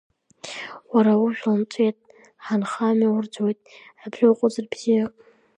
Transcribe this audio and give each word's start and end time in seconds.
Уара, 0.93 1.13
ужәла 1.23 1.53
нҵәеит, 1.59 1.97
ҳанхамҩа 2.45 3.09
урӡуеит, 3.15 3.59
абри 4.03 4.25
уаҟәыҵыр 4.27 4.65
бзиоуп. 4.71 5.13